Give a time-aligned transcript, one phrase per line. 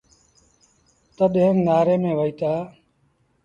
[1.15, 2.51] تڏهيݩ نآري ميݩ وهيٚتآ۔